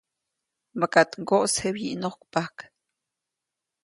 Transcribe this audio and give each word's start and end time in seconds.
-Makaʼt 0.77 1.19
ŋgoʼsje 1.23 1.67
wyinojkpajk.- 1.75 2.59